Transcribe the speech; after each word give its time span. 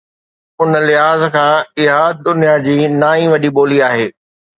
ان 0.61 0.71
لحاظ 0.89 1.21
کان 1.35 1.59
اها 1.81 2.01
دنيا 2.27 2.55
جي 2.69 2.75
نائين 3.03 3.27
وڏي 3.33 3.49
ٻولي 3.55 3.79
آهي 3.89 4.07